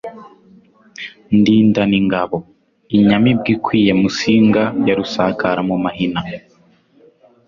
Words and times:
Ndindana 1.37 1.95
ingabo..Inyamibwa 2.01 3.49
ikwiye 3.55 3.91
Musinga, 4.01 4.63
ya 4.85 4.93
rusakara 4.99 5.61
mu 5.69 5.75
mahina, 5.83 6.19